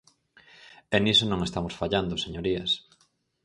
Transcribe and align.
E 0.95 0.97
niso 1.03 1.25
non 1.27 1.39
estamos 1.47 1.77
fallando, 1.81 2.21
señorías. 2.25 2.71